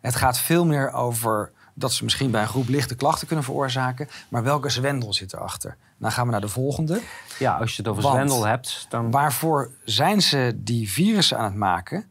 [0.00, 4.08] Het gaat veel meer over dat ze misschien bij een groep lichte klachten kunnen veroorzaken.
[4.28, 5.76] Maar welke zwendel zit erachter?
[5.98, 7.00] Dan gaan we naar de volgende.
[7.38, 9.10] Ja, als je het over zwendel hebt, dan...
[9.10, 12.04] Waarvoor zijn ze die virussen aan het maken?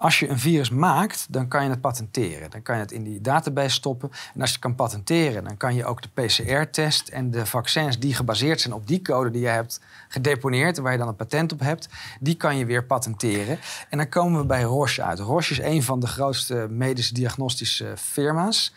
[0.00, 2.50] Als je een virus maakt, dan kan je het patenteren.
[2.50, 4.10] Dan kan je het in die database stoppen.
[4.34, 8.14] En als je kan patenteren, dan kan je ook de PCR-test en de vaccins die
[8.14, 11.60] gebaseerd zijn op die code die je hebt gedeponeerd, waar je dan een patent op
[11.60, 11.88] hebt,
[12.20, 13.58] die kan je weer patenteren.
[13.88, 15.18] En dan komen we bij Roche uit.
[15.18, 18.74] Roche is een van de grootste medische diagnostische firma's.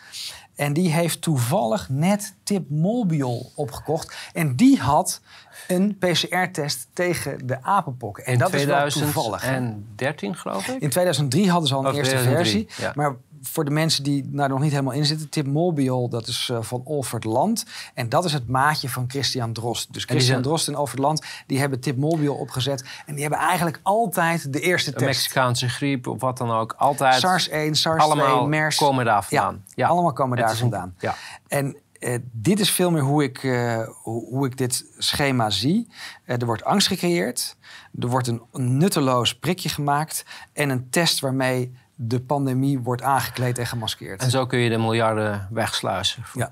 [0.55, 4.15] En die heeft toevallig net Tipmolbiol opgekocht.
[4.33, 5.21] En die had
[5.67, 8.25] een PCR-test tegen de apenpokken.
[8.25, 9.41] En in dat is wel toevallig.
[9.41, 9.47] hè?
[9.47, 10.81] 2013, geloof ik.
[10.81, 12.85] In 2003 hadden ze al een eerste 2003, versie.
[12.85, 12.91] ja.
[12.95, 15.29] Maar voor de mensen die daar nog niet helemaal in zitten...
[15.29, 17.65] Tipmolbiol, dat is eh, van Olfert Land.
[17.93, 19.93] En dat is het maatje van Christian Drost.
[19.93, 21.23] Dus Christian zijn- Drost en Olfert Land...
[21.47, 22.83] die hebben Tipmolbiol opgezet.
[23.05, 25.07] En die hebben eigenlijk altijd de eerste De test.
[25.07, 26.73] Mexicaanse griep of wat dan ook.
[26.77, 27.19] Altijd.
[27.19, 28.75] SARS 1, SARS 2, allemaal MERS.
[28.75, 29.63] komen daar vandaan.
[29.75, 30.95] Ja, allemaal komen daar een- vandaan.
[30.99, 31.15] Ja.
[31.47, 35.87] En eh, dit is veel meer hoe ik, eh, hoe, hoe ik dit schema zie.
[36.25, 37.57] Er wordt angst gecreëerd.
[37.99, 38.41] Er wordt een
[38.77, 40.25] nutteloos prikje gemaakt.
[40.53, 44.21] En een test waarmee de pandemie wordt aangekleed en gemaskeerd.
[44.21, 46.23] En zo kun je de miljarden wegsluizen.
[46.33, 46.51] Ja.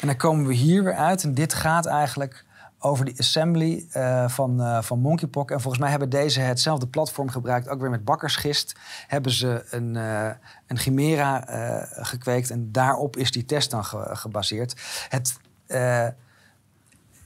[0.00, 1.22] En dan komen we hier weer uit.
[1.22, 2.44] En dit gaat eigenlijk
[2.78, 5.52] over die assembly eh, van, eh, van Monkeypox.
[5.52, 7.68] En volgens mij hebben deze hetzelfde platform gebruikt.
[7.68, 8.74] Ook weer met bakkersgist
[9.06, 10.30] hebben ze een, eh,
[10.66, 11.44] een chimera
[11.90, 12.50] gekweekt.
[12.50, 14.80] En daarop is die test dan ge- gebaseerd.
[15.08, 15.36] Het,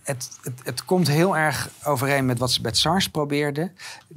[0.07, 3.73] het, het, het komt heel erg overeen met wat ze met SARS probeerden.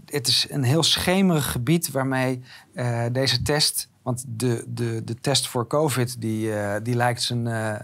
[0.06, 3.88] Het is een heel schemerig gebied waarmee eh, deze test...
[4.02, 7.76] Want de, de, de test voor COVID die, eh, die lijkt zijn, eh,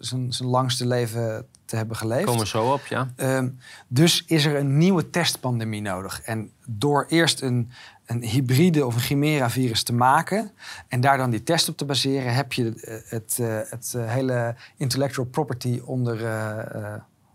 [0.00, 2.24] zijn, zijn langste leven te hebben geleefd.
[2.24, 3.08] Komen zo op, ja.
[3.16, 3.48] Ehm,
[3.88, 6.20] dus is er een nieuwe testpandemie nodig.
[6.20, 7.70] En door eerst een,
[8.06, 10.50] een hybride of een chimera-virus te maken...
[10.88, 12.34] en daar dan die test op te baseren...
[12.34, 12.64] heb je
[13.08, 13.38] het,
[13.70, 16.16] het eh, hele intellectual property onder,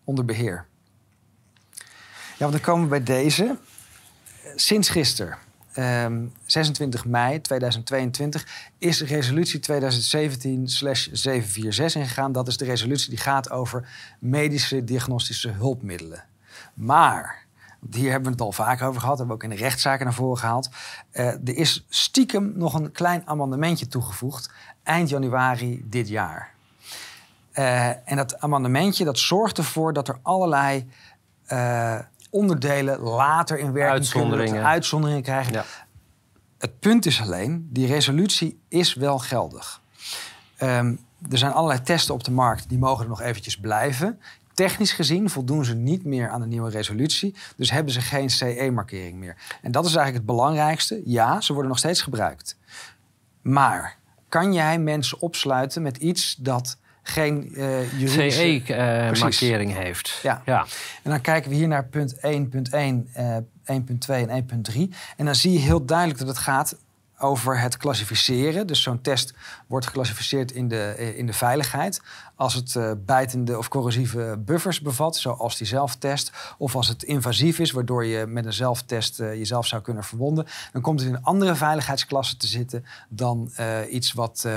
[0.04, 0.66] onder beheer.
[2.38, 3.58] Ja, want dan komen we bij deze.
[4.56, 5.38] Sinds gisteren,
[5.74, 12.32] ehm, 26 mei 2022, is resolutie 2017-746 ingegaan.
[12.32, 13.90] Dat is de resolutie die gaat over
[14.20, 16.24] medische diagnostische hulpmiddelen.
[16.74, 17.46] Maar,
[17.92, 20.14] hier hebben we het al vaak over gehad, hebben we ook in de rechtszaken naar
[20.14, 20.70] voren gehaald.
[21.12, 24.52] eh, er is stiekem nog een klein amendementje toegevoegd
[24.84, 26.53] eind januari dit jaar.
[27.54, 30.90] Eh, en dat amendementje dat zorgt ervoor dat er allerlei
[31.46, 34.66] eh, onderdelen later in werking kunnen, Uitzonderingen.
[34.66, 35.54] uitzonderingen krijgen.
[35.54, 35.66] Ja.
[36.58, 39.82] Het punt is alleen, die resolutie is wel geldig.
[40.58, 40.96] Ehm,
[41.32, 44.20] er zijn allerlei testen op de markt, die mogen er nog eventjes blijven.
[44.54, 47.36] Technisch gezien voldoen ze niet meer aan de nieuwe resolutie.
[47.56, 49.36] Dus hebben ze geen CE-markering meer.
[49.62, 51.02] En dat is eigenlijk het belangrijkste.
[51.06, 52.58] Ja, ze worden nog steeds gebruikt.
[53.42, 53.98] Maar
[54.30, 58.62] kan jij mensen opsluiten met iets dat geen eh juridische...
[58.66, 60.20] CE-markering heeft.
[60.24, 60.42] Ja.
[60.46, 60.66] ja.
[61.04, 62.22] En dan kijken we hier naar punt 1.1,
[63.14, 63.76] eh 1.2
[64.08, 64.82] en 1.3.
[65.18, 66.76] En dan zie je heel duidelijk dat het gaat
[67.24, 68.68] over het klassificeren.
[68.68, 69.34] Dus zo'n test
[69.68, 72.02] wordt geclassificeerd in de, eh, in de veiligheid.
[72.36, 76.32] Als het eh, bijtende of corrosieve buffers bevat, zoals die zelftest.
[76.58, 80.46] Of als het invasief is, waardoor je met een zelftest eh, jezelf zou kunnen verwonden.
[80.72, 83.52] Dan komt het in een andere veiligheidsklasse te zitten dan
[83.90, 84.48] iets wat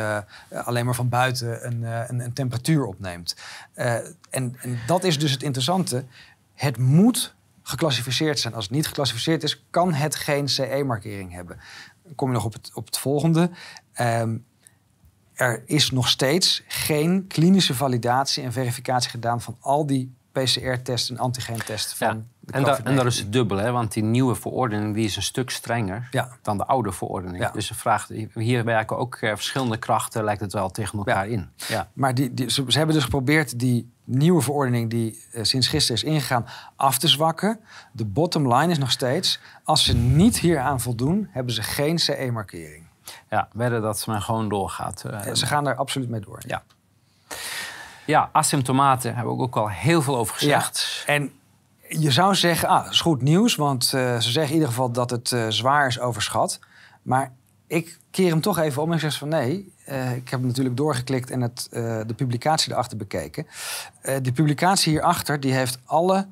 [0.50, 1.82] alleen maar van buiten een,
[2.20, 3.36] een, temperatuur opneemt.
[4.30, 6.04] En dat is dus het interessante.
[6.54, 7.34] Het moet
[7.68, 8.54] geclassificeerd zijn.
[8.54, 11.58] Als het niet geclassificeerd is, kan het geen CE-markering hebben.
[12.14, 13.50] Kom je nog op het, op het volgende.
[13.92, 14.36] Ehm,
[15.32, 21.18] er is nog steeds geen klinische validatie en verificatie gedaan van al die PCR-tests en
[21.18, 22.14] antigeentests van Ja.
[22.40, 22.84] de En, da- COVID-19.
[22.84, 23.70] en dat is het dubbel, hè?
[23.70, 26.28] want die nieuwe verordening die is een stuk strenger Ja.
[26.42, 27.42] dan de oude verordening.
[27.42, 27.50] Ja.
[27.50, 31.48] Dus vraag, hier werken ook eh, verschillende krachten, lijkt het wel tegen elkaar in.
[31.68, 31.88] Ja.
[31.92, 36.02] Maar die, die, ze, ze hebben dus geprobeerd die nieuwe verordening die eh, sinds gisteren
[36.02, 36.46] is ingegaan
[36.76, 37.60] af te zwakken.
[37.92, 42.84] De bottom line is nog steeds, als ze niet hieraan voldoen, hebben ze geen CE-markering.
[43.30, 45.04] ja, wedden dat men gewoon doorgaat.
[45.04, 46.38] Eh, Ze gaan daar absoluut mee door.
[46.46, 46.62] Ja.
[48.06, 51.04] Ja, asymptomaten hebben we ook al heel veel over gezegd.
[51.06, 51.32] En
[51.88, 54.92] je zou zeggen, ah, dat is goed nieuws, want eh, ze zeggen in ieder geval
[54.92, 56.58] dat het eh, zwaar is overschat.
[57.02, 57.32] Maar
[57.66, 61.30] ik keer hem toch even om en zeg van nee, eh, ik heb natuurlijk doorgeklikt
[61.30, 61.68] en het,
[62.06, 63.46] de publicatie erachter bekeken.
[64.22, 66.26] De publicatie hierachter die heeft alle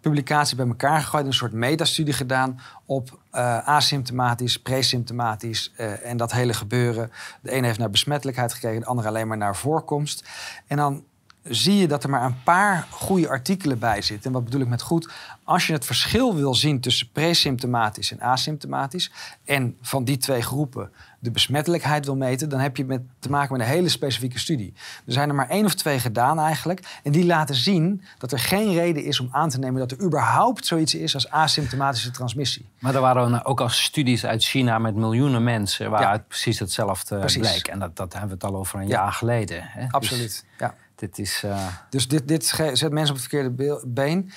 [0.00, 3.18] publicaties bij elkaar gegooid, een soort metastudie gedaan op
[3.64, 7.10] asymptomatisch, presymptomatisch eh, en dat hele gebeuren.
[7.40, 10.28] De ene heeft naar besmettelijkheid gekeken, de andere alleen maar naar voorkomst.
[10.66, 11.04] En dan
[11.42, 14.26] zie je dat er maar een paar goede artikelen bij zitten.
[14.26, 15.12] En wat bedoel ik met goed?
[15.44, 19.10] Als je het verschil wil zien tussen presymptomatisch en asymptomatisch...
[19.44, 22.48] en van die twee groepen de besmettelijkheid wil meten...
[22.48, 24.74] dan heb je met, te maken met een hele specifieke studie.
[25.06, 27.00] Er zijn er maar één of twee gedaan eigenlijk.
[27.02, 29.88] En die laten zien dat er geen reden is om aan te nemen...
[29.88, 32.68] dat er überhaupt zoiets is als asymptomatische transmissie.
[32.78, 35.90] Maar er waren ook al studies uit China met miljoenen mensen...
[35.90, 37.50] waaruit precies hetzelfde precies.
[37.50, 37.68] bleek.
[37.68, 39.62] En dat, dat hebben we het al over een jaar geleden.
[39.62, 39.86] Hè?
[39.90, 40.74] Absoluut, dus ja.
[40.98, 41.66] Dit is, uh...
[41.90, 44.30] Dus dit, dit zet mensen op het verkeerde been.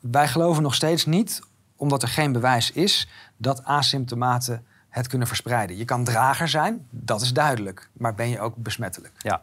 [0.00, 1.42] Wij geloven nog steeds niet,
[1.76, 5.76] omdat er geen bewijs is, dat asymptomaten het kunnen verspreiden.
[5.76, 7.88] Je kan drager zijn, dat is duidelijk.
[7.92, 9.12] Maar ben je ook besmettelijk?
[9.18, 9.42] Ja.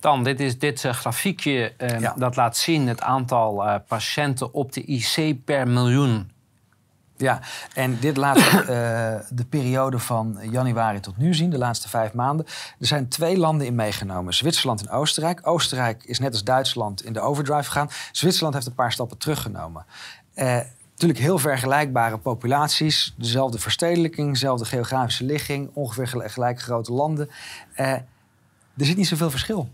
[0.00, 4.72] Dan, dit is dit uh, grafiekje uh, dat laat zien het aantal uh, patiënten op
[4.72, 6.30] de IC per miljoen
[7.16, 7.40] ja,
[7.74, 8.64] en dit laat uh,
[9.40, 12.46] de periode van januari tot nu zien, de laatste vijf maanden.
[12.78, 15.40] Er zijn twee landen in meegenomen, Zwitserland en Oostenrijk.
[15.42, 17.90] Oostenrijk is net als Duitsland in de overdrive gegaan.
[18.12, 19.84] Zwitserland heeft een paar stappen teruggenomen.
[20.34, 20.58] Uh,
[20.90, 27.30] natuurlijk heel vergelijkbare populaties, dezelfde verstedelijking, dezelfde geografische ligging, ongeveer gelijk grote landen.
[27.76, 27.92] Uh,
[28.76, 29.68] er zit niet zoveel verschil.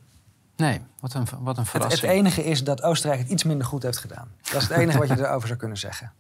[0.57, 2.01] Nee, wat een, wat een verrassing.
[2.01, 4.29] Het, het enige is dat Oostenrijk het iets minder goed heeft gedaan.
[4.43, 6.13] Dat is het enige wat je erover zou kunnen zeggen.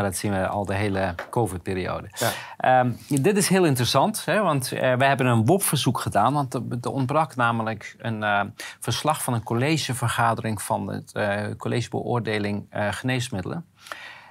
[0.00, 2.08] Maar dat zien we al de hele COVID-periode.
[2.14, 2.30] Ja.
[2.56, 6.32] Ehm, dit is heel interessant, hè, want uh, we hebben een WOP-verzoek gedaan.
[6.32, 8.40] Want er, ontbrak namelijk een uh,
[8.80, 13.64] verslag van een collegevergadering van het uh, collegebeoordeling geneesmiddelen.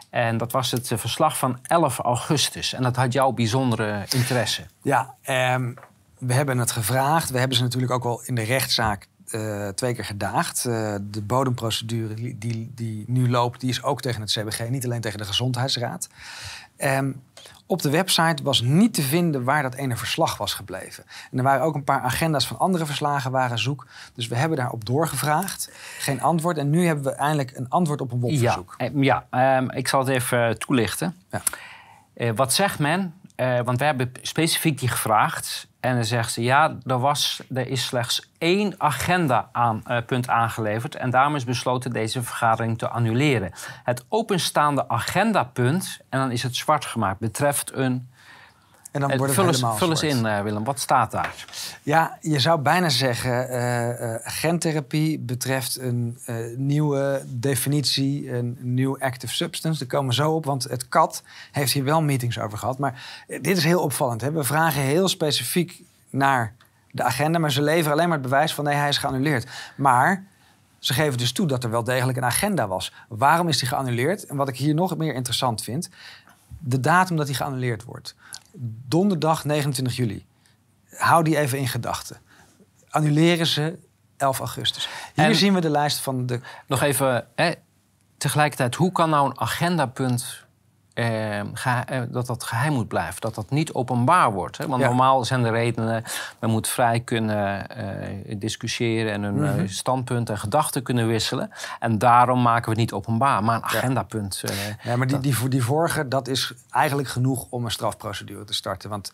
[0.09, 2.73] En dat was het verslag van 11 augustus.
[2.73, 4.65] En dat had jouw bijzondere interesse.
[4.81, 5.15] Ja,
[5.53, 5.73] um,
[6.17, 7.29] we hebben het gevraagd.
[7.29, 10.65] We hebben ze natuurlijk ook al in de rechtszaak uh, twee keer gedaagd.
[10.65, 15.01] Uh, de bodemprocedure die, die nu loopt, die is ook tegen het CBG, niet alleen
[15.01, 16.09] tegen de Gezondheidsraad.
[16.77, 17.21] Um,
[17.69, 21.03] op de website was niet te vinden waar dat ene verslag was gebleven.
[21.31, 23.87] En er waren ook een paar agenda's van andere verslagen waren zoek.
[24.13, 25.71] Dus we hebben daarop doorgevraagd.
[25.99, 26.57] Geen antwoord.
[26.57, 28.75] En nu hebben we eindelijk een antwoord op een WOP-verzoek.
[28.77, 31.15] Ja, eh, ja um, ik zal het even toelichten.
[31.31, 31.41] Ja.
[32.15, 33.13] Uh, wat zegt men?
[33.39, 35.67] Uh, want we hebben specifiek die gevraagd.
[35.79, 40.95] En dan zegt ze, ja, er, was, er is slechts één agendapunt uh, aangeleverd...
[40.95, 43.51] en daarom is besloten deze vergadering te annuleren.
[43.83, 47.19] Het openstaande agendapunt, en dan is het zwart gemaakt...
[47.19, 48.09] betreft een
[48.91, 50.63] en dan wordt het vul eens, vul eens in, uh, Willem.
[50.63, 51.45] Wat staat daar?
[51.83, 53.51] Ja, je zou bijna zeggen...
[53.51, 56.17] Uh, gentherapie betreft een
[56.55, 58.33] nieuwe definitie...
[58.33, 59.79] een nieuw active substance.
[59.79, 62.77] Daar komen we zo op, want het CAT heeft hier wel meetings over gehad.
[62.77, 64.21] Maar dit is heel opvallend.
[64.21, 64.31] Hè?
[64.31, 66.53] We vragen heel specifiek naar
[66.91, 67.39] de agenda...
[67.39, 68.63] maar ze leveren alleen maar het bewijs van...
[68.63, 69.47] nee, hij is geannuleerd.
[69.75, 70.23] Maar
[70.79, 72.93] ze geven dus toe dat er wel degelijk een agenda was.
[73.07, 74.25] Waarom is die geannuleerd?
[74.25, 75.89] En wat ik hier nog meer interessant vind...
[76.59, 78.15] de datum dat die geannuleerd wordt
[78.87, 80.25] donderdag 29 juli.
[80.89, 82.17] Hou die even in gedachten.
[82.89, 83.79] Annuleren ze
[84.17, 84.89] 11 augustus.
[85.15, 86.39] Hier zien we de lijst van de.
[86.67, 87.51] Nog even, hè,
[88.17, 90.45] tegelijkertijd, hoe kan nou een agendapunt
[90.99, 94.57] eh, dat dat geheim moet blijven, dat dat niet openbaar wordt.
[94.57, 94.67] Hè?
[94.67, 96.03] Want normaal zijn de redenen,
[96.39, 101.51] men moet vrij kunnen eh, discussiëren en hun mm standpunt en gedachten kunnen wisselen.
[101.79, 104.43] En daarom maken we het niet openbaar, maar een agendapunt.
[104.49, 108.53] Uh, ja, maar die, die, die vorige, dat is eigenlijk genoeg om een strafprocedure te
[108.53, 108.89] starten.
[108.89, 109.11] Want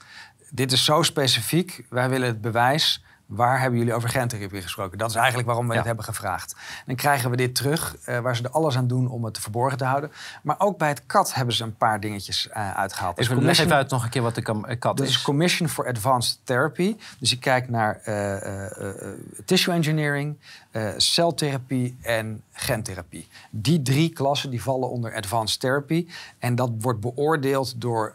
[0.50, 4.98] dit is zo specifiek, wij willen het bewijs Waar hebben jullie over gentherapie gesproken?
[4.98, 5.78] Dat is eigenlijk waarom we ja.
[5.78, 6.56] het hebben gevraagd.
[6.86, 9.78] Dan krijgen we dit terug, uh, waar ze er alles aan doen om het verborgen
[9.78, 10.12] te houden.
[10.44, 13.18] Maar ook bij het CAT hebben ze een paar dingetjes uh, uitgehaald.
[13.18, 15.10] Dus leg even uit nog een keer wat de CAT is.
[15.10, 15.22] is.
[15.22, 16.96] Commission for Advanced Therapy.
[17.20, 19.14] Dus je kijkt naar uh,
[19.46, 20.38] tissue engineering,
[20.98, 23.28] celtherapie en gentherapie.
[23.50, 26.08] Die drie klassen die vallen onder Advanced Therapy.
[26.40, 28.14] En dat wordt beoordeeld door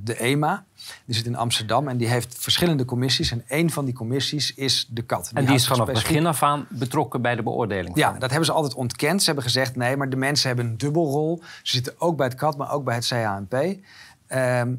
[0.00, 0.64] de EMA.
[1.04, 3.30] Die zit in Amsterdam en die heeft verschillende commissies.
[3.30, 5.24] En één van die commissies is de kat.
[5.28, 7.96] Die en die is vanaf het begin af aan betrokken bij de beoordeling?
[7.96, 9.20] Ja, dat hebben ze altijd ontkend.
[9.20, 11.42] Ze hebben gezegd nee, maar de mensen hebben een dubbelrol.
[11.62, 13.10] Ze zitten ook bij het kat, maar ook bij het.
[13.12, 13.78] Um,
[14.26, 14.74] ehm,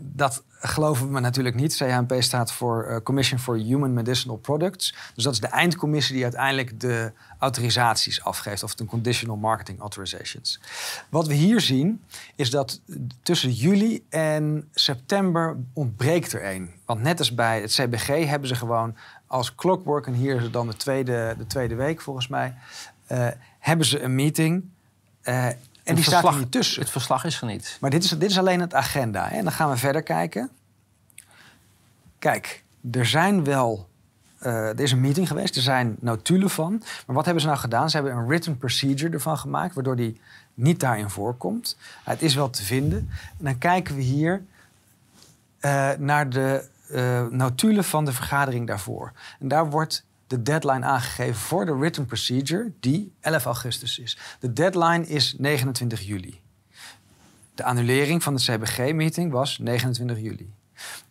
[0.00, 1.76] dat geloven we natuurlijk niet.
[1.76, 4.94] CHMP staat voor uh, Commission for Human Medicinal Products.
[5.14, 10.60] Dus dat is de eindcommissie die uiteindelijk de autorisaties afgeeft, of de Conditional Marketing Authorizations.
[11.08, 12.02] Wat we hier zien
[12.34, 12.80] is dat
[13.22, 16.70] tussen juli en september ontbreekt er één.
[16.84, 20.52] Want net als bij het CBG hebben ze gewoon als clockwork, en hier is het
[20.52, 22.54] dan de tweede, de tweede week volgens mij,
[23.12, 23.28] uh,
[23.58, 24.64] hebben ze een meeting.
[25.24, 25.48] Uh,
[25.84, 26.82] en die staat er niet tussen.
[26.82, 27.76] Het verslag is er niet.
[27.80, 29.28] Maar dit is, dit is alleen het agenda.
[29.28, 29.36] Hè?
[29.36, 30.50] En dan gaan we verder kijken.
[32.18, 33.88] Kijk, er zijn wel.
[34.42, 36.82] Uh, er is een meeting geweest, er zijn notulen van.
[37.06, 37.90] Maar wat hebben ze nou gedaan?
[37.90, 40.20] Ze hebben een written procedure ervan gemaakt, waardoor die
[40.54, 41.76] niet daarin voorkomt.
[42.04, 42.98] het is wel te vinden.
[43.38, 44.42] En dan kijken we hier
[45.60, 49.12] uh, naar de uh, notulen van de vergadering daarvoor.
[49.40, 54.18] En daar wordt de deadline aangegeven voor de written procedure, die 11 augustus is.
[54.40, 56.40] De deadline is 29 juli.
[57.54, 60.52] De annulering van de CBG-meeting was 29 juli.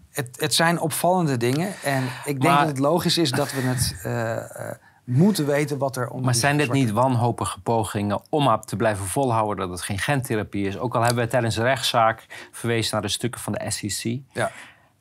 [0.09, 1.73] Het, het, zijn opvallende dingen.
[1.83, 4.71] En ik denk dat het logisch is dat we het uh, uh,
[5.03, 6.25] moeten weten wat er onder.
[6.25, 10.77] Maar zijn dit niet wanhopige pogingen om te blijven volhouden dat het geen gentherapie is?
[10.77, 14.21] Ook al hebben we tijdens de rechtszaak verwezen naar de stukken van de SEC.
[14.31, 14.51] Ja.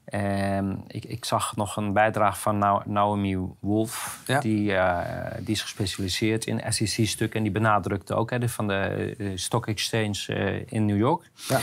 [0.05, 4.23] Ehm, ik, ik, zag nog een bijdrage van Naomi Wolf.
[4.41, 5.01] Die, uh,
[5.41, 7.37] die is gespecialiseerd in SEC-stukken.
[7.37, 11.31] En die benadrukte ook hè, van de uh, Stock Exchange uh, in New York.
[11.49, 11.61] Ja.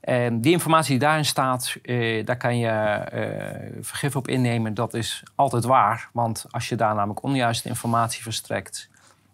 [0.00, 1.76] En die informatie die daarin staat,
[2.24, 3.02] daar kan je
[3.80, 4.74] vergif op innemen.
[4.74, 6.08] Dat is altijd waar.
[6.12, 8.90] Want als je daar namelijk onjuiste informatie verstrekt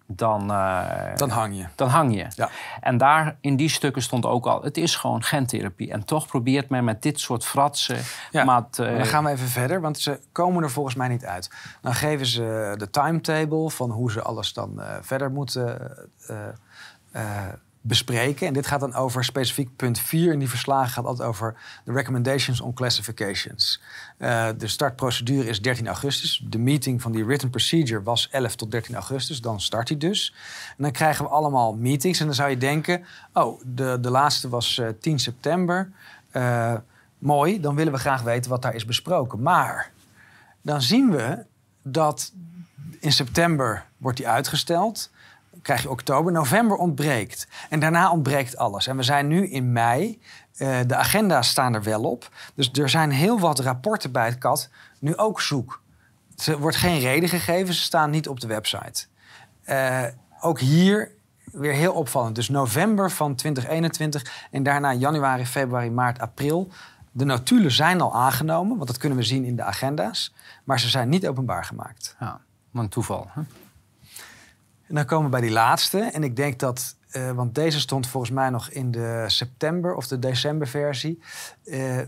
[0.06, 1.66] dan, uh, dan hang je.
[1.74, 2.26] Dan hang je.
[2.36, 2.50] Ja.
[2.80, 5.92] En daar in die stukken stond ook al, het is gewoon gentherapie.
[5.92, 7.98] En toch probeert men met dit soort fratsen...
[8.30, 11.50] Ja, maar dan gaan we even verder, want ze komen er volgens mij niet uit.
[11.80, 15.96] Dan geven ze de timetable van hoe ze alles dan uh, verder moeten...
[17.87, 18.46] Bespreken.
[18.46, 21.92] En dit gaat dan over specifiek punt 4 in die verslagen gaat altijd over de
[21.92, 23.81] recommendations on classifications.
[24.18, 26.44] Uh, de startprocedure is 13 augustus.
[26.49, 29.40] De meeting van die written procedure was 11 tot 13 augustus.
[29.40, 30.35] Dan start hij dus.
[30.68, 32.20] En dan krijgen we allemaal meetings.
[32.20, 35.90] En dan zou je denken, oh, de, de laatste was uh, 10 september.
[36.33, 36.75] Uh,
[37.18, 39.42] mooi, dan willen we graag weten wat daar is besproken.
[39.42, 39.90] Maar
[40.62, 41.44] dan zien we
[41.83, 42.33] dat
[43.01, 45.11] in september wordt die uitgesteld
[45.66, 46.33] krijg je oktober.
[46.33, 47.48] November ontbreekt.
[47.70, 48.87] En daarna ontbreekt alles.
[48.87, 50.20] En we zijn nu in mei.
[50.57, 52.29] Uh, de agenda's staan er wel op.
[52.55, 55.83] Dus er zijn heel wat rapporten bij het kat nu ook zoek.
[56.44, 59.07] Er wordt geen reden gegeven, ze staan niet op de website.
[59.64, 60.05] Uh,
[60.40, 61.11] ook hier
[61.44, 62.35] weer heel opvallend.
[62.35, 66.68] Dus november van 2021 en daarna januari, februari, maart, april.
[67.12, 70.35] De notulen zijn al aangenomen, want dat kunnen we zien in de agenda's.
[70.64, 72.16] Maar ze zijn niet openbaar gemaakt.
[72.20, 73.31] Ja, maar een toeval.
[74.88, 75.99] En dan komen we bij die laatste.
[75.99, 80.07] En ik denk dat, uh, want deze stond volgens mij nog in de september of
[80.07, 81.20] de decemberversie.
[81.64, 81.99] Uh,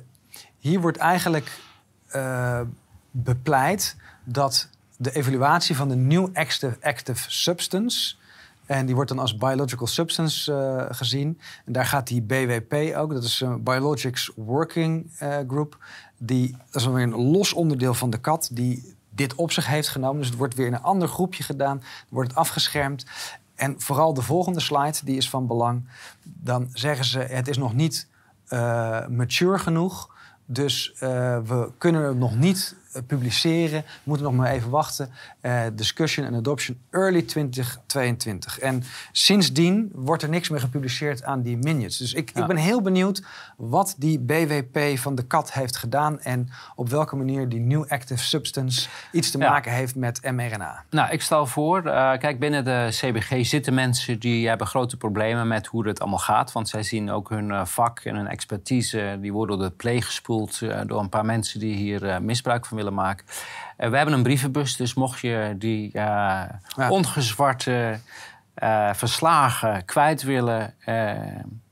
[0.58, 1.60] hier wordt eigenlijk
[2.14, 2.60] uh,
[3.10, 8.16] bepleit dat de evaluatie van de New Active, active Substance.
[8.66, 11.40] En die wordt dan als Biological Substance gezien.
[11.64, 15.10] En daar gaat die BWP ook, dat is een Biologics Working
[15.48, 15.78] Group.
[16.16, 19.88] Die, dat is weer een los onderdeel van de kat, die dit op zich heeft
[19.88, 20.18] genomen.
[20.18, 23.06] Dus het wordt weer in een ander groepje gedaan, wordt het afgeschermd.
[23.54, 25.88] En vooral de volgende slide, die is van belang.
[26.22, 28.08] Dan zeggen ze, het is nog niet
[28.48, 30.16] uh, mature genoeg.
[30.44, 31.00] Dus uh,
[31.44, 33.82] we kunnen het nog niet publiceren.
[33.82, 35.10] We moeten nog maar even wachten.
[35.42, 38.58] Uh, discussion en adoption early 2022.
[38.58, 38.82] En
[39.12, 41.98] sindsdien wordt er niks meer gepubliceerd aan die minions.
[41.98, 42.40] Dus ik, ja.
[42.40, 43.22] ik ben heel benieuwd
[43.56, 46.20] wat die BWP van de kat heeft gedaan...
[46.20, 49.50] en op welke manier die New Active Substance iets te ja.
[49.50, 50.84] maken heeft met mRNA.
[50.90, 51.82] Nou, ik stel voor,
[52.18, 54.18] kijk, binnen de CBG zitten mensen...
[54.18, 56.52] die hebben grote problemen met hoe het allemaal gaat.
[56.52, 59.18] Want zij zien ook hun vak en hun expertise...
[59.20, 61.60] die worden door de pleeg gespoeld door een paar mensen...
[61.60, 63.26] die hier misbruik van willen maken.
[63.28, 66.88] Uh, we hebben een brievenbus, dus mocht je die uh, ja.
[66.88, 68.00] ongezwarte
[68.62, 70.74] uh, verslagen kwijt willen.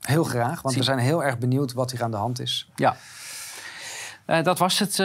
[0.00, 2.70] heel graag, want we zijn heel erg benieuwd wat hier aan de hand is.
[2.74, 2.96] Ja.
[4.42, 4.96] dat was het,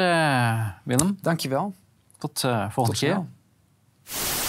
[0.83, 1.17] Willem.
[1.21, 1.73] Dankjewel.
[2.17, 4.40] Tot volgende Tot keer.